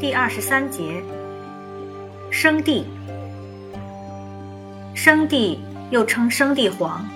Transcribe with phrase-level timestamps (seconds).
[0.00, 1.02] 第二十三节，
[2.30, 2.84] 生地。
[4.92, 5.60] 生地
[5.90, 7.06] 又称生地黄、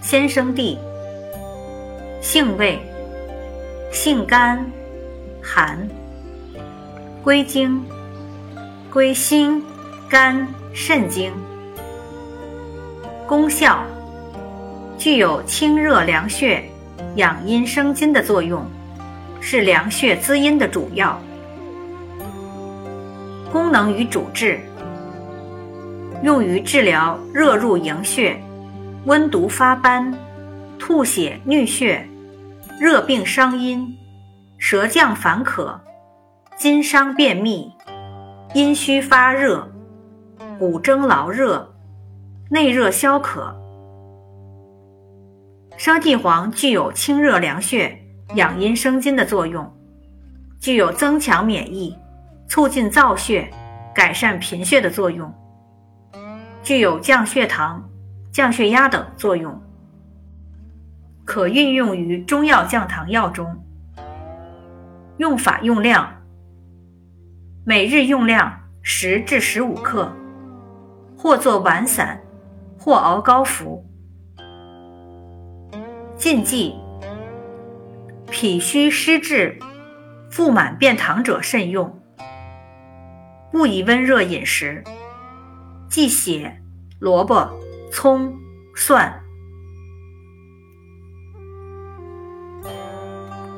[0.00, 0.78] 鲜生地。
[2.22, 2.80] 性味：
[3.92, 4.64] 性甘、
[5.42, 5.86] 寒。
[7.22, 7.84] 归经：
[8.90, 9.62] 归心、
[10.08, 11.30] 肝、肾经。
[13.26, 13.84] 功效：
[14.96, 16.64] 具有清热凉血、
[17.16, 18.64] 养阴生津的作用，
[19.40, 21.20] 是凉血滋阴的主药。
[23.52, 24.58] 功能与主治：
[26.22, 28.40] 用于治疗热入营血、
[29.04, 30.10] 温毒发斑、
[30.78, 32.08] 吐血衄血、
[32.80, 33.94] 热病伤阴、
[34.56, 35.78] 舌降烦渴、
[36.56, 37.70] 津伤便秘、
[38.54, 39.70] 阴虚发热、
[40.58, 41.74] 骨蒸劳热、
[42.48, 43.54] 内热消渴。
[45.76, 47.98] 生地黄具有清热凉血、
[48.34, 49.70] 养阴生津的作用，
[50.58, 51.94] 具有增强免疫。
[52.52, 53.50] 促进造血、
[53.94, 55.32] 改善贫血的作用，
[56.62, 57.82] 具有降血糖、
[58.30, 59.58] 降血压等作用，
[61.24, 63.58] 可运用于中药降糖药中。
[65.16, 66.06] 用法用量：
[67.64, 70.12] 每日用量十至十五克，
[71.16, 72.22] 或做丸散，
[72.78, 73.82] 或熬膏服。
[76.16, 76.74] 禁忌：
[78.30, 79.58] 脾虚湿滞、
[80.30, 81.98] 腹满便溏者慎用。
[83.52, 84.82] 勿以温热饮食，
[85.90, 86.56] 忌血、
[86.98, 87.50] 萝卜、
[87.92, 88.34] 葱、
[88.74, 89.12] 蒜。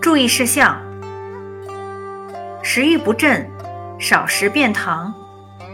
[0.01, 0.77] 注意事项：
[2.61, 3.49] 食欲不振、
[4.01, 5.13] 少食便溏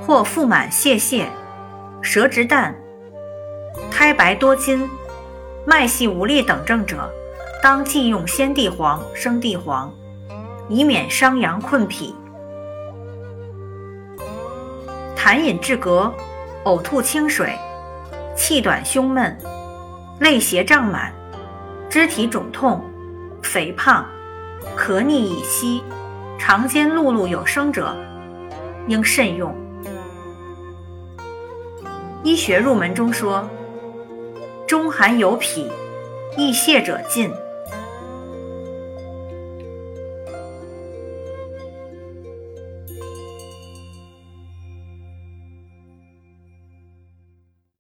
[0.02, 1.24] 或腹满泄泻、
[2.02, 2.74] 舌质淡、
[3.90, 4.86] 苔白多津、
[5.66, 7.10] 脉细无力等症者，
[7.62, 9.90] 当忌用鲜地黄、生地黄，
[10.68, 12.14] 以免伤阳困脾。
[15.22, 16.10] 痰饮致嗝、
[16.64, 17.54] 呕吐清水、
[18.34, 19.36] 气短胸闷、
[20.18, 21.12] 肋胁胀满、
[21.90, 22.82] 肢体肿痛、
[23.42, 24.08] 肥胖、
[24.74, 25.84] 咳逆已息、
[26.38, 27.94] 肠间辘辘有声者，
[28.88, 29.54] 应慎用。
[32.22, 33.46] 医学入门中说：
[34.66, 35.70] 中寒有痞、
[36.38, 37.30] 易泻者禁。